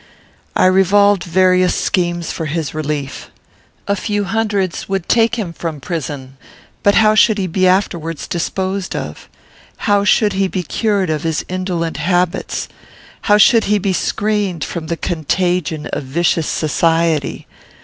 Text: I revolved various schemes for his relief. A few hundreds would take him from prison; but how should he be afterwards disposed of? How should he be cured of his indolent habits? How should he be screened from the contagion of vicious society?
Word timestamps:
I 0.55 0.65
revolved 0.65 1.25
various 1.25 1.75
schemes 1.75 2.31
for 2.31 2.47
his 2.47 2.73
relief. 2.73 3.29
A 3.87 3.95
few 3.95 4.23
hundreds 4.23 4.89
would 4.89 5.07
take 5.07 5.35
him 5.35 5.53
from 5.53 5.79
prison; 5.79 6.37
but 6.81 6.95
how 6.95 7.13
should 7.13 7.37
he 7.37 7.45
be 7.45 7.67
afterwards 7.67 8.27
disposed 8.27 8.95
of? 8.95 9.29
How 9.85 10.03
should 10.03 10.33
he 10.33 10.47
be 10.47 10.63
cured 10.63 11.11
of 11.11 11.21
his 11.21 11.45
indolent 11.47 11.97
habits? 11.97 12.67
How 13.29 13.37
should 13.37 13.65
he 13.65 13.77
be 13.77 13.93
screened 13.93 14.63
from 14.63 14.87
the 14.87 14.97
contagion 14.97 15.85
of 15.93 16.01
vicious 16.01 16.47
society? 16.47 17.45